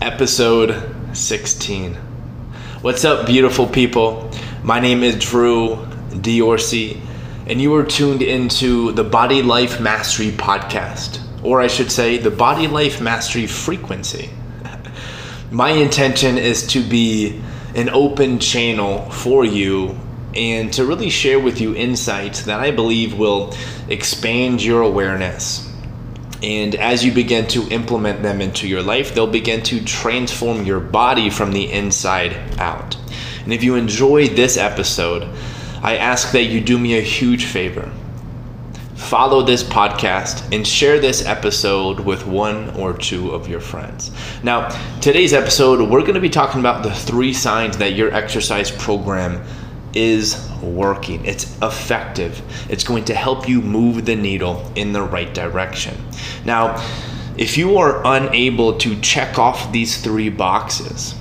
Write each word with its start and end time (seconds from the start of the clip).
episode 0.00 0.94
16. 1.14 1.94
What's 2.82 3.04
up, 3.04 3.26
beautiful 3.26 3.66
people? 3.66 4.30
My 4.62 4.78
name 4.78 5.02
is 5.02 5.16
Drew 5.16 5.76
Diorsi, 6.10 7.00
and 7.46 7.60
you 7.60 7.74
are 7.74 7.82
tuned 7.82 8.20
into 8.20 8.92
the 8.92 9.04
Body 9.04 9.42
Life 9.42 9.80
Mastery 9.80 10.32
Podcast, 10.32 11.20
or 11.42 11.62
I 11.62 11.66
should 11.66 11.90
say, 11.90 12.18
the 12.18 12.30
Body 12.30 12.66
Life 12.66 13.00
Mastery 13.00 13.46
Frequency. 13.46 14.28
My 15.50 15.70
intention 15.70 16.36
is 16.36 16.66
to 16.68 16.82
be 16.82 17.40
an 17.74 17.88
open 17.88 18.38
channel 18.38 19.10
for 19.10 19.46
you 19.46 19.98
and 20.34 20.70
to 20.74 20.84
really 20.84 21.08
share 21.08 21.40
with 21.40 21.58
you 21.58 21.74
insights 21.74 22.42
that 22.42 22.60
I 22.60 22.70
believe 22.70 23.14
will 23.18 23.54
expand 23.88 24.62
your 24.62 24.82
awareness 24.82 25.65
and 26.42 26.74
as 26.74 27.04
you 27.04 27.12
begin 27.12 27.46
to 27.48 27.68
implement 27.70 28.22
them 28.22 28.40
into 28.40 28.68
your 28.68 28.82
life, 28.82 29.14
they'll 29.14 29.26
begin 29.26 29.62
to 29.64 29.82
transform 29.84 30.64
your 30.64 30.80
body 30.80 31.30
from 31.30 31.52
the 31.52 31.72
inside 31.72 32.34
out. 32.58 32.96
And 33.44 33.52
if 33.52 33.62
you 33.62 33.74
enjoy 33.74 34.28
this 34.28 34.56
episode, 34.56 35.28
I 35.82 35.96
ask 35.96 36.32
that 36.32 36.44
you 36.44 36.60
do 36.60 36.78
me 36.78 36.98
a 36.98 37.02
huge 37.02 37.44
favor. 37.44 37.90
Follow 38.96 39.42
this 39.42 39.62
podcast 39.62 40.52
and 40.54 40.66
share 40.66 40.98
this 40.98 41.24
episode 41.24 42.00
with 42.00 42.26
one 42.26 42.70
or 42.70 42.92
two 42.92 43.30
of 43.30 43.46
your 43.46 43.60
friends. 43.60 44.10
Now, 44.42 44.68
today's 45.00 45.32
episode, 45.32 45.88
we're 45.88 46.00
going 46.00 46.14
to 46.14 46.20
be 46.20 46.30
talking 46.30 46.60
about 46.60 46.82
the 46.82 46.92
three 46.92 47.32
signs 47.32 47.76
that 47.78 47.92
your 47.92 48.12
exercise 48.12 48.70
program 48.70 49.46
is 49.94 50.45
working. 50.62 51.24
It's 51.24 51.56
effective. 51.62 52.42
It's 52.70 52.84
going 52.84 53.04
to 53.06 53.14
help 53.14 53.48
you 53.48 53.60
move 53.60 54.04
the 54.06 54.16
needle 54.16 54.70
in 54.74 54.92
the 54.92 55.02
right 55.02 55.32
direction. 55.32 55.96
Now, 56.44 56.82
if 57.36 57.58
you 57.58 57.78
are 57.78 58.02
unable 58.04 58.78
to 58.78 59.00
check 59.00 59.38
off 59.38 59.70
these 59.72 60.00
three 60.00 60.30
boxes, 60.30 61.14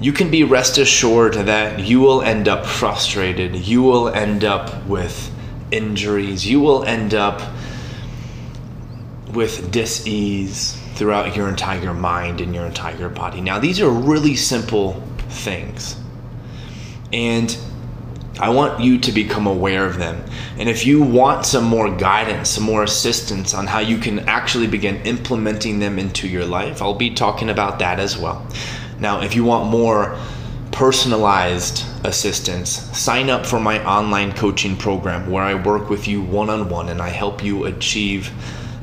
you 0.00 0.12
can 0.12 0.30
be 0.30 0.44
rest 0.44 0.78
assured 0.78 1.34
that 1.34 1.80
you 1.80 2.00
will 2.00 2.22
end 2.22 2.48
up 2.48 2.66
frustrated. 2.66 3.56
You 3.56 3.82
will 3.82 4.08
end 4.08 4.44
up 4.44 4.86
with 4.86 5.32
injuries. 5.70 6.46
You 6.46 6.60
will 6.60 6.84
end 6.84 7.14
up 7.14 7.40
with 9.32 9.70
dis-ease 9.70 10.80
throughout 10.94 11.36
your 11.36 11.48
entire 11.48 11.92
mind 11.92 12.40
and 12.40 12.54
your 12.54 12.66
entire 12.66 13.08
body. 13.08 13.40
Now, 13.40 13.58
these 13.58 13.80
are 13.80 13.90
really 13.90 14.36
simple 14.36 15.02
things. 15.28 15.96
And 17.12 17.56
I 18.38 18.50
want 18.50 18.80
you 18.80 18.98
to 18.98 19.12
become 19.12 19.46
aware 19.46 19.86
of 19.86 19.96
them. 19.96 20.22
And 20.58 20.68
if 20.68 20.84
you 20.84 21.02
want 21.02 21.46
some 21.46 21.64
more 21.64 21.94
guidance, 21.96 22.50
some 22.50 22.64
more 22.64 22.82
assistance 22.82 23.54
on 23.54 23.66
how 23.66 23.78
you 23.78 23.96
can 23.96 24.20
actually 24.20 24.66
begin 24.66 24.96
implementing 25.06 25.78
them 25.78 25.98
into 25.98 26.28
your 26.28 26.44
life, 26.44 26.82
I'll 26.82 26.94
be 26.94 27.10
talking 27.10 27.48
about 27.48 27.78
that 27.78 27.98
as 27.98 28.18
well. 28.18 28.46
Now, 29.00 29.22
if 29.22 29.34
you 29.34 29.44
want 29.44 29.70
more 29.70 30.18
personalized 30.70 31.84
assistance, 32.04 32.70
sign 32.96 33.30
up 33.30 33.46
for 33.46 33.58
my 33.58 33.82
online 33.86 34.32
coaching 34.32 34.76
program 34.76 35.30
where 35.30 35.42
I 35.42 35.54
work 35.54 35.88
with 35.88 36.06
you 36.06 36.20
one 36.20 36.50
on 36.50 36.68
one 36.68 36.90
and 36.90 37.00
I 37.00 37.08
help 37.08 37.42
you 37.42 37.64
achieve 37.64 38.30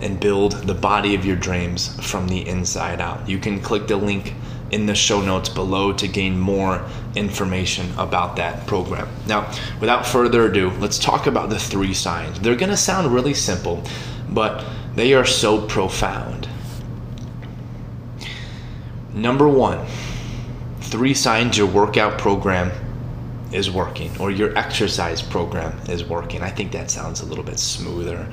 and 0.02 0.20
build 0.20 0.54
the 0.68 0.74
body 0.74 1.14
of 1.14 1.26
your 1.26 1.36
dreams 1.36 1.96
from 2.10 2.28
the 2.28 2.48
inside 2.48 3.00
out. 3.00 3.30
You 3.30 3.38
can 3.38 3.62
click 3.62 3.88
the 3.88 3.98
link 3.98 4.34
in 4.74 4.88
the 4.88 4.96
show 4.96 5.22
notes 5.22 5.50
below 5.50 5.94
to 5.94 6.08
gain 6.08 6.40
more 6.40 6.84
information 7.16 7.88
about 7.98 8.36
that 8.38 8.66
program. 8.66 9.08
Now, 9.28 9.54
without 9.80 10.04
further 10.04 10.48
ado, 10.48 10.72
let's 10.80 10.98
talk 10.98 11.28
about 11.28 11.52
the 11.52 11.60
three 11.60 11.94
signs. 11.94 12.40
They're 12.40 12.56
going 12.56 12.72
to 12.72 12.78
sound 12.78 13.14
really 13.14 13.36
simple, 13.36 13.84
but 14.30 14.66
they 14.96 15.14
are 15.14 15.26
so 15.26 15.62
profound. 15.68 16.50
Number 19.14 19.48
one, 19.48 19.86
three 20.80 21.14
signs 21.14 21.56
your 21.56 21.68
workout 21.68 22.18
program 22.18 22.72
is 23.52 23.70
working 23.70 24.10
or 24.20 24.32
your 24.32 24.58
exercise 24.58 25.22
program 25.22 25.80
is 25.88 26.04
working. 26.04 26.42
I 26.42 26.50
think 26.50 26.72
that 26.72 26.90
sounds 26.90 27.22
a 27.22 27.26
little 27.26 27.44
bit 27.44 27.60
smoother. 27.60 28.28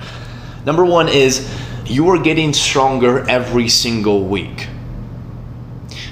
Number 0.64 0.86
one 0.86 1.10
is 1.10 1.54
you 1.84 2.08
are 2.08 2.18
getting 2.18 2.54
stronger 2.54 3.28
every 3.28 3.68
single 3.68 4.24
week. 4.24 4.69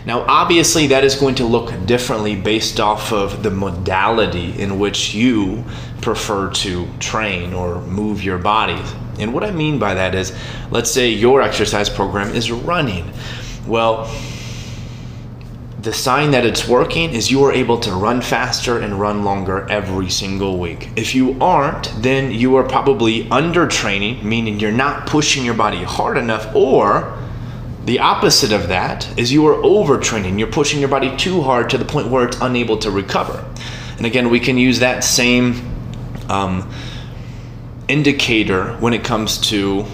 Now, 0.09 0.25
obviously, 0.27 0.87
that 0.87 1.05
is 1.05 1.17
going 1.17 1.35
to 1.35 1.45
look 1.45 1.85
differently 1.85 2.35
based 2.35 2.81
off 2.81 3.13
of 3.13 3.43
the 3.43 3.51
modality 3.51 4.59
in 4.59 4.79
which 4.79 5.13
you 5.15 5.67
prefer 6.01 6.51
to 6.51 6.89
train 6.99 7.53
or 7.53 7.83
move 7.83 8.25
your 8.25 8.39
body. 8.39 8.83
And 9.19 9.35
what 9.35 9.45
I 9.45 9.51
mean 9.51 9.79
by 9.79 9.93
that 9.93 10.15
is, 10.15 10.35
let's 10.71 10.91
say 10.91 11.11
your 11.11 11.43
exercise 11.43 11.91
program 11.91 12.35
is 12.35 12.51
running. 12.51 13.13
Well, 13.67 14.11
the 15.83 15.93
sign 15.93 16.31
that 16.31 16.47
it's 16.47 16.67
working 16.67 17.11
is 17.11 17.31
you 17.31 17.45
are 17.45 17.53
able 17.53 17.79
to 17.81 17.91
run 17.91 18.23
faster 18.23 18.79
and 18.79 18.99
run 18.99 19.25
longer 19.25 19.69
every 19.69 20.09
single 20.09 20.59
week. 20.59 20.89
If 20.97 21.15
you 21.15 21.37
aren't, 21.39 21.93
then 21.99 22.31
you 22.31 22.57
are 22.57 22.65
probably 22.65 23.31
under 23.31 23.69
training, 23.69 24.27
meaning 24.27 24.59
you're 24.59 24.73
not 24.73 25.07
pushing 25.07 25.45
your 25.45 25.53
body 25.53 25.85
hard 25.85 26.17
enough, 26.17 26.57
or 26.57 27.15
the 27.89 28.01
opposite 28.01 28.53
of 28.53 28.69
that 28.69 29.09
is 29.19 29.33
you 29.33 29.47
are 29.47 29.63
overtraining. 29.63 30.39
You're 30.39 30.53
pushing 30.53 30.79
your 30.79 30.91
body 30.91 31.17
too 31.17 31.41
hard 31.41 31.71
to 31.71 31.79
the 31.79 31.87
point 31.87 32.09
where 32.09 32.29
it's 32.29 32.37
unable 32.43 32.77
to 32.81 32.91
recover. 32.91 33.43
And 33.97 34.05
again, 34.05 34.29
we 34.29 34.41
can 34.41 34.59
use 34.59 34.81
that 34.81 35.03
same 35.03 35.55
um, 36.29 36.71
indicator 37.89 38.75
when 38.75 38.93
it 38.93 39.05
comes 39.05 39.39
to 39.49 39.87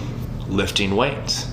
lifting 0.49 0.97
weights. 0.97 1.49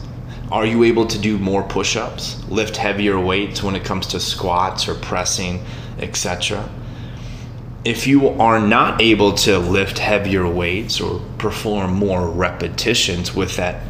Are 0.50 0.66
you 0.66 0.82
able 0.82 1.06
to 1.06 1.16
do 1.16 1.38
more 1.38 1.62
push 1.62 1.94
ups, 1.94 2.42
lift 2.48 2.76
heavier 2.76 3.20
weights 3.20 3.62
when 3.62 3.76
it 3.76 3.84
comes 3.84 4.08
to 4.08 4.18
squats 4.18 4.88
or 4.88 4.96
pressing, 4.96 5.64
etc.? 6.00 6.68
If 7.84 8.08
you 8.08 8.30
are 8.30 8.58
not 8.58 9.00
able 9.00 9.34
to 9.34 9.60
lift 9.60 10.00
heavier 10.00 10.48
weights 10.48 11.00
or 11.00 11.20
perform 11.38 11.92
more 11.94 12.28
repetitions 12.28 13.32
with 13.32 13.54
that 13.58 13.80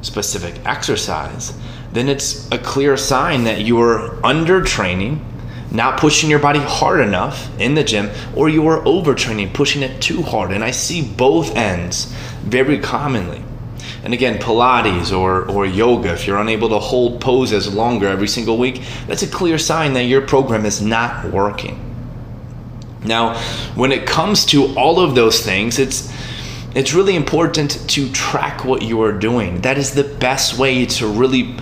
specific 0.00 0.60
exercise, 0.66 1.56
then 1.92 2.08
it's 2.08 2.50
a 2.50 2.58
clear 2.58 2.96
sign 2.96 3.44
that 3.44 3.60
you're 3.60 4.24
under 4.24 4.62
training, 4.62 5.24
not 5.70 5.98
pushing 5.98 6.30
your 6.30 6.38
body 6.38 6.58
hard 6.58 7.00
enough 7.00 7.48
in 7.58 7.74
the 7.74 7.84
gym, 7.84 8.10
or 8.34 8.48
you 8.48 8.66
are 8.66 8.80
overtraining, 8.84 9.52
pushing 9.52 9.82
it 9.82 10.00
too 10.00 10.22
hard. 10.22 10.52
And 10.52 10.64
I 10.64 10.70
see 10.70 11.02
both 11.02 11.54
ends 11.56 12.06
very 12.42 12.78
commonly. 12.78 13.42
And 14.04 14.12
again, 14.12 14.38
Pilates 14.38 15.16
or, 15.16 15.48
or 15.48 15.64
yoga, 15.64 16.12
if 16.12 16.26
you're 16.26 16.38
unable 16.38 16.68
to 16.70 16.78
hold 16.78 17.20
poses 17.20 17.72
longer 17.72 18.08
every 18.08 18.26
single 18.26 18.58
week, 18.58 18.82
that's 19.06 19.22
a 19.22 19.28
clear 19.28 19.58
sign 19.58 19.92
that 19.92 20.04
your 20.04 20.22
program 20.22 20.66
is 20.66 20.82
not 20.82 21.26
working. 21.26 21.78
Now, 23.04 23.38
when 23.74 23.92
it 23.92 24.06
comes 24.06 24.44
to 24.46 24.74
all 24.76 25.00
of 25.00 25.14
those 25.14 25.44
things, 25.44 25.78
it's 25.78 26.12
it's 26.74 26.94
really 26.94 27.16
important 27.16 27.88
to 27.90 28.10
track 28.12 28.64
what 28.64 28.82
you 28.82 29.02
are 29.02 29.12
doing. 29.12 29.60
That 29.60 29.76
is 29.76 29.92
the 29.92 30.04
best 30.04 30.58
way 30.58 30.86
to 30.86 31.06
really 31.06 31.54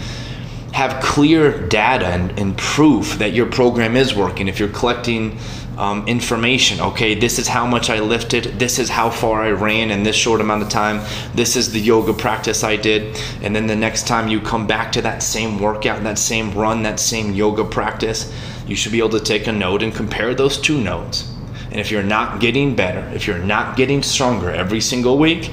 have 0.73 1.03
clear 1.03 1.67
data 1.67 2.07
and, 2.07 2.39
and 2.39 2.57
proof 2.57 3.19
that 3.19 3.33
your 3.33 3.47
program 3.47 3.97
is 3.97 4.15
working. 4.15 4.47
If 4.47 4.61
you're 4.61 4.69
collecting 4.69 5.37
um, 5.77 6.07
information, 6.07 6.81
okay, 6.81 7.17
this 7.17 7.41
is 7.41 7.49
how 7.49 7.67
much 7.67 7.91
I 7.91 7.99
lifted, 7.99 8.45
this 8.59 8.79
is 8.79 8.89
how 8.89 9.11
far 9.11 9.43
I 9.43 9.51
ran 9.51 9.91
in 9.91 10.05
this 10.05 10.15
short 10.15 10.41
amount 10.41 10.63
of 10.63 10.69
time, 10.69 11.05
this 11.35 11.57
is 11.57 11.73
the 11.73 11.81
yoga 11.81 12.13
practice 12.13 12.63
I 12.63 12.77
did, 12.77 13.19
and 13.43 13.57
then 13.57 13.67
the 13.67 13.75
next 13.75 14.07
time 14.07 14.29
you 14.29 14.41
come 14.41 14.67
back 14.67 14.93
to 14.93 15.03
that 15.03 15.23
same 15.23 15.59
workout, 15.59 16.05
that 16.05 16.19
same 16.19 16.53
run, 16.53 16.85
that 16.85 17.01
same 17.01 17.33
yoga 17.33 17.65
practice, 17.65 18.33
you 18.67 18.77
should 18.77 18.93
be 18.93 18.99
able 18.99 19.11
to 19.11 19.21
take 19.21 19.49
a 19.49 19.53
note 19.53 19.83
and 19.83 19.93
compare 19.93 20.35
those 20.35 20.57
two 20.57 20.81
notes 20.81 21.33
and 21.71 21.79
if 21.79 21.91
you're 21.91 22.03
not 22.03 22.41
getting 22.41 22.75
better, 22.75 23.09
if 23.15 23.27
you're 23.27 23.39
not 23.39 23.77
getting 23.77 24.03
stronger 24.03 24.51
every 24.51 24.81
single 24.81 25.19
week, 25.19 25.51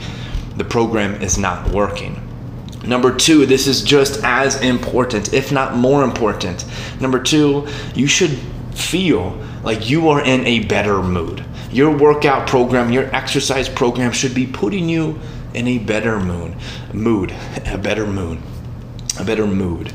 the 0.55 0.63
program 0.63 1.21
is 1.21 1.37
not 1.37 1.69
working. 1.69 2.21
Number 2.83 3.15
two, 3.15 3.45
this 3.45 3.67
is 3.67 3.81
just 3.81 4.23
as 4.23 4.59
important, 4.61 5.33
if 5.33 5.51
not 5.51 5.75
more 5.75 6.03
important. 6.03 6.65
Number 6.99 7.21
two, 7.21 7.67
you 7.93 8.07
should 8.07 8.31
feel 8.73 9.37
like 9.63 9.89
you 9.89 10.09
are 10.09 10.23
in 10.23 10.45
a 10.47 10.65
better 10.65 11.03
mood. 11.03 11.43
Your 11.71 11.95
workout 11.95 12.47
program, 12.47 12.91
your 12.91 13.13
exercise 13.13 13.69
program 13.69 14.11
should 14.11 14.33
be 14.33 14.47
putting 14.47 14.89
you 14.89 15.19
in 15.53 15.67
a 15.67 15.77
better 15.77 16.19
mood, 16.19 16.55
mood, 16.93 17.33
a 17.65 17.77
better 17.77 18.07
mood, 18.07 18.39
a 19.19 19.23
better 19.23 19.45
mood 19.45 19.91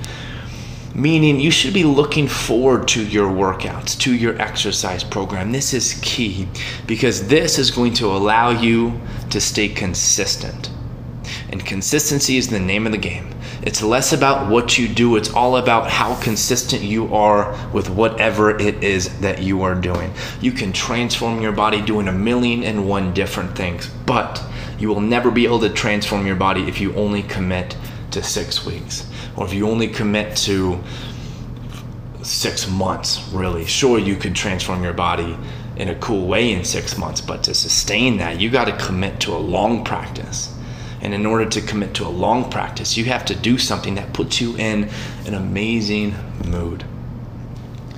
meaning 0.94 1.40
you 1.40 1.50
should 1.50 1.72
be 1.72 1.84
looking 1.84 2.28
forward 2.28 2.86
to 2.88 3.04
your 3.04 3.30
workouts, 3.30 3.98
to 4.00 4.14
your 4.14 4.40
exercise 4.40 5.02
program. 5.02 5.52
This 5.52 5.72
is 5.72 5.98
key 6.02 6.48
because 6.86 7.28
this 7.28 7.58
is 7.58 7.70
going 7.70 7.94
to 7.94 8.06
allow 8.06 8.50
you 8.50 9.00
to 9.30 9.40
stay 9.40 9.68
consistent. 9.68 10.70
And 11.48 11.64
consistency 11.64 12.36
is 12.36 12.48
the 12.48 12.60
name 12.60 12.86
of 12.86 12.92
the 12.92 12.98
game. 12.98 13.34
It's 13.62 13.82
less 13.82 14.12
about 14.12 14.50
what 14.50 14.76
you 14.76 14.88
do, 14.88 15.16
it's 15.16 15.32
all 15.32 15.56
about 15.56 15.88
how 15.88 16.20
consistent 16.20 16.82
you 16.82 17.14
are 17.14 17.56
with 17.72 17.88
whatever 17.88 18.50
it 18.58 18.82
is 18.82 19.20
that 19.20 19.40
you 19.40 19.62
are 19.62 19.74
doing. 19.74 20.12
You 20.40 20.50
can 20.50 20.72
transform 20.72 21.40
your 21.40 21.52
body 21.52 21.80
doing 21.80 22.08
a 22.08 22.12
million 22.12 22.64
and 22.64 22.88
one 22.88 23.14
different 23.14 23.56
things, 23.56 23.88
but 24.04 24.42
you 24.78 24.88
will 24.88 25.00
never 25.00 25.30
be 25.30 25.44
able 25.44 25.60
to 25.60 25.70
transform 25.70 26.26
your 26.26 26.34
body 26.34 26.62
if 26.62 26.80
you 26.80 26.92
only 26.94 27.22
commit 27.22 27.76
to 28.10 28.22
six 28.22 28.66
weeks 28.66 29.06
or 29.36 29.46
if 29.46 29.52
you 29.52 29.68
only 29.68 29.88
commit 29.88 30.36
to 30.38 30.82
six 32.22 32.68
months, 32.68 33.28
really. 33.32 33.64
Sure, 33.64 33.98
you 33.98 34.16
could 34.16 34.34
transform 34.34 34.82
your 34.82 34.92
body 34.92 35.36
in 35.76 35.88
a 35.88 35.94
cool 35.96 36.26
way 36.26 36.52
in 36.52 36.64
six 36.64 36.96
months, 36.98 37.20
but 37.20 37.42
to 37.44 37.54
sustain 37.54 38.18
that, 38.18 38.40
you 38.40 38.50
got 38.50 38.66
to 38.66 38.76
commit 38.76 39.20
to 39.20 39.32
a 39.32 39.38
long 39.38 39.84
practice. 39.84 40.54
And 41.00 41.12
in 41.12 41.26
order 41.26 41.46
to 41.50 41.60
commit 41.60 41.94
to 41.94 42.06
a 42.06 42.08
long 42.08 42.48
practice, 42.50 42.96
you 42.96 43.06
have 43.06 43.24
to 43.24 43.34
do 43.34 43.58
something 43.58 43.96
that 43.96 44.12
puts 44.12 44.40
you 44.40 44.56
in 44.56 44.88
an 45.26 45.34
amazing 45.34 46.14
mood. 46.46 46.84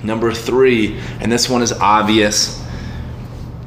Number 0.03 0.33
three, 0.33 0.99
and 1.19 1.31
this 1.31 1.49
one 1.49 1.61
is 1.61 1.71
obvious. 1.71 2.64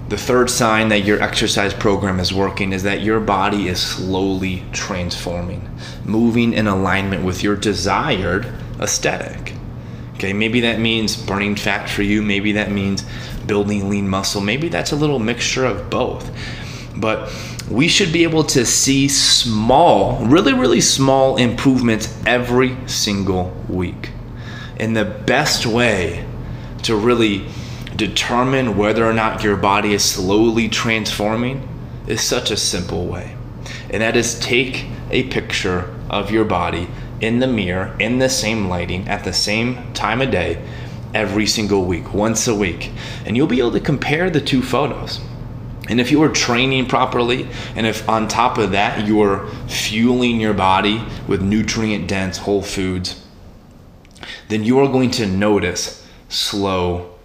The 0.09 0.17
third 0.17 0.49
sign 0.49 0.89
that 0.89 1.05
your 1.05 1.21
exercise 1.21 1.75
program 1.75 2.19
is 2.19 2.33
working 2.33 2.73
is 2.73 2.83
that 2.85 3.03
your 3.03 3.21
body 3.21 3.69
is 3.69 3.79
slowly 3.79 4.65
transforming, 4.73 5.69
moving 6.05 6.55
in 6.55 6.67
alignment 6.67 7.25
with 7.25 7.43
your 7.43 7.57
desired 7.57 8.51
aesthetic. 8.81 9.53
Okay, 10.15 10.33
maybe 10.33 10.63
that 10.63 10.81
means 10.81 11.15
burning 11.15 11.57
fat 11.57 11.91
for 11.91 12.03
you, 12.03 12.23
maybe 12.23 12.53
that 12.53 12.73
means 12.73 13.05
building 13.47 13.91
lean 13.91 14.09
muscle, 14.09 14.41
maybe 14.41 14.69
that's 14.69 14.93
a 14.93 14.97
little 14.97 15.19
mixture 15.19 15.67
of 15.67 15.91
both. 15.91 16.31
But 16.97 17.31
we 17.71 17.87
should 17.87 18.11
be 18.11 18.23
able 18.23 18.45
to 18.45 18.65
see 18.65 19.09
small, 19.09 20.25
really, 20.25 20.55
really 20.55 20.81
small 20.81 21.37
improvements 21.37 22.19
every 22.25 22.77
single 22.89 23.55
week. 23.69 24.11
And 24.79 24.97
the 24.97 25.05
best 25.05 25.67
way 25.67 26.25
to 26.85 26.97
really 26.97 27.47
determine 27.99 28.79
whether 28.79 29.05
or 29.05 29.13
not 29.13 29.43
your 29.43 29.57
body 29.57 29.93
is 29.93 30.05
slowly 30.05 30.69
transforming 30.69 31.69
is 32.07 32.23
such 32.23 32.51
a 32.51 32.57
simple 32.57 33.07
way. 33.07 33.37
And 33.91 34.01
that 34.01 34.17
is 34.17 34.39
take 34.39 34.87
a 35.11 35.25
picture 35.25 35.95
of 36.09 36.31
your 36.31 36.45
body 36.45 36.89
in 37.21 37.41
the 37.41 37.47
mirror, 37.49 37.95
in 37.99 38.19
the 38.19 38.29
same 38.29 38.69
lighting, 38.69 39.09
at 39.09 39.25
the 39.25 39.33
same 39.33 39.93
time 39.95 40.23
of 40.23 40.31
day, 40.31 40.63
every 41.13 41.47
single 41.47 41.85
week, 41.85 42.15
once 42.15 42.47
a 42.47 42.55
week. 42.55 42.93
And 43.27 43.37
you'll 43.37 43.49
be 43.49 43.59
able 43.59 43.73
to 43.73 43.81
compare 43.81 44.31
the 44.31 44.41
two 44.41 44.63
photos. 44.63 45.21
And 45.89 46.01
if 46.01 46.13
you 46.13 46.23
are 46.23 46.29
training 46.29 46.87
properly, 46.87 47.49
and 47.75 47.85
if 47.85 48.09
on 48.09 48.29
top 48.29 48.59
of 48.59 48.71
that 48.73 49.09
you 49.09 49.21
are 49.23 49.49
fueling 49.67 50.41
your 50.41 50.55
body 50.55 51.03
with 51.27 51.43
nutrient 51.43 52.07
dense 52.07 52.39
whole 52.39 52.63
foods, 52.63 53.25
then 54.49 54.63
you 54.63 54.79
are 54.79 54.87
going 54.87 55.11
to 55.13 55.27
notice 55.27 56.07
slow 56.29 57.18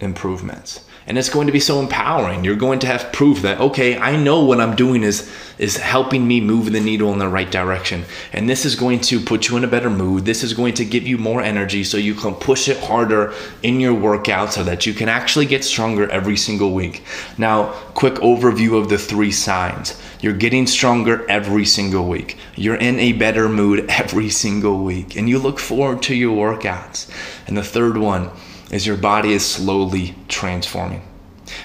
improvements. 0.00 0.84
And 1.06 1.16
it's 1.16 1.28
going 1.28 1.46
to 1.46 1.52
be 1.52 1.60
so 1.60 1.80
empowering. 1.80 2.44
You're 2.44 2.56
going 2.56 2.80
to 2.80 2.86
have 2.86 3.12
proof 3.12 3.42
that 3.42 3.60
okay 3.60 3.96
i 3.98 4.16
know 4.16 4.44
what 4.44 4.60
i'm 4.60 4.76
doing 4.76 5.02
is 5.02 5.30
is 5.58 5.76
helping 5.76 6.26
me 6.28 6.40
move 6.40 6.70
the 6.72 6.80
needle 6.80 7.12
in 7.12 7.18
the 7.18 7.28
right 7.28 7.50
direction. 7.50 8.04
And 8.32 8.48
this 8.48 8.64
is 8.64 8.74
going 8.74 9.00
to 9.00 9.20
put 9.20 9.48
you 9.48 9.56
in 9.56 9.64
a 9.64 9.68
better 9.68 9.88
mood. 9.88 10.26
This 10.26 10.42
is 10.42 10.52
going 10.52 10.74
to 10.74 10.84
give 10.84 11.06
you 11.06 11.16
more 11.16 11.40
energy 11.40 11.82
so 11.82 11.96
you 11.96 12.14
can 12.14 12.34
push 12.34 12.68
it 12.68 12.78
harder 12.78 13.32
in 13.62 13.80
your 13.80 13.94
workout 13.94 14.52
so 14.52 14.62
that 14.64 14.84
you 14.84 14.92
can 14.92 15.08
actually 15.08 15.46
get 15.46 15.64
stronger 15.64 16.10
every 16.10 16.36
single 16.36 16.72
week. 16.74 17.04
Now 17.38 17.72
quick 17.94 18.14
overview 18.16 18.78
of 18.78 18.88
the 18.88 18.98
three 18.98 19.32
signs. 19.32 20.00
You're 20.20 20.34
getting 20.34 20.66
stronger 20.66 21.28
every 21.30 21.64
single 21.64 22.06
week. 22.06 22.36
You're 22.54 22.76
in 22.76 22.98
a 22.98 23.12
better 23.12 23.48
mood 23.48 23.86
every 23.88 24.28
single 24.28 24.84
week. 24.84 25.16
And 25.16 25.28
you 25.28 25.38
look 25.38 25.58
forward 25.58 26.02
to 26.02 26.14
your 26.14 26.36
workouts. 26.36 27.10
And 27.46 27.56
the 27.56 27.62
third 27.62 27.96
one 27.96 28.30
as 28.70 28.86
your 28.86 28.96
body 28.96 29.32
is 29.32 29.44
slowly 29.44 30.14
transforming. 30.28 31.02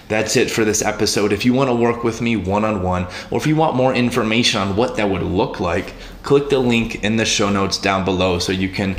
That's 0.07 0.36
it 0.36 0.51
for 0.51 0.63
this 0.63 0.81
episode. 0.81 1.33
If 1.33 1.45
you 1.45 1.53
want 1.53 1.69
to 1.69 1.75
work 1.75 2.03
with 2.03 2.21
me 2.21 2.36
one 2.36 2.65
on 2.65 2.83
one, 2.83 3.07
or 3.31 3.39
if 3.39 3.48
you 3.48 3.56
want 3.56 3.75
more 3.75 3.94
information 3.94 4.62
on 4.62 4.75
what 4.75 4.95
that 4.98 5.09
would 5.09 5.24
look 5.24 5.59
like, 5.59 5.94
click 6.24 6.50
the 6.50 6.59
link 6.59 7.03
in 7.03 7.15
the 7.15 7.25
show 7.25 7.50
notes 7.50 7.77
down 7.77 8.06
below 8.06 8.38
so 8.39 8.51
you 8.51 8.69
can 8.69 8.95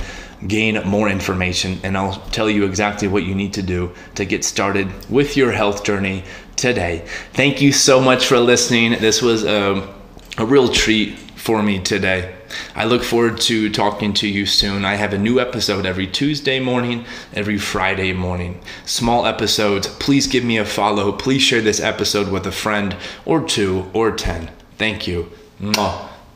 gain 0.48 0.82
more 0.84 1.08
information 1.08 1.78
and 1.84 1.96
I'll 1.96 2.20
tell 2.30 2.50
you 2.50 2.64
exactly 2.64 3.06
what 3.06 3.22
you 3.22 3.32
need 3.32 3.52
to 3.54 3.62
do 3.62 3.92
to 4.16 4.24
get 4.24 4.44
started 4.44 4.88
with 5.08 5.36
your 5.36 5.52
health 5.52 5.84
journey 5.84 6.24
today. 6.56 7.04
Thank 7.32 7.62
you 7.62 7.72
so 7.72 8.00
much 8.00 8.26
for 8.26 8.38
listening. 8.38 8.92
This 8.92 9.22
was 9.22 9.44
a, 9.44 9.94
a 10.38 10.44
real 10.44 10.68
treat 10.68 11.16
for 11.36 11.62
me 11.62 11.78
today. 11.78 12.34
I 12.74 12.84
look 12.84 13.02
forward 13.02 13.40
to 13.42 13.70
talking 13.70 14.12
to 14.14 14.28
you 14.28 14.46
soon. 14.46 14.84
I 14.84 14.94
have 14.94 15.12
a 15.12 15.18
new 15.18 15.40
episode 15.40 15.86
every 15.86 16.06
Tuesday 16.06 16.60
morning, 16.60 17.04
every 17.32 17.58
Friday 17.58 18.12
morning. 18.12 18.60
Small 18.84 19.26
episodes. 19.26 19.86
Please 19.86 20.26
give 20.26 20.44
me 20.44 20.58
a 20.58 20.64
follow. 20.64 21.12
Please 21.12 21.42
share 21.42 21.62
this 21.62 21.80
episode 21.80 22.28
with 22.30 22.46
a 22.46 22.52
friend 22.52 22.96
or 23.24 23.40
two 23.42 23.90
or 23.92 24.12
10. 24.12 24.50
Thank 24.78 25.06
you. 25.06 25.30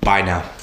Bye 0.00 0.22
now. 0.22 0.55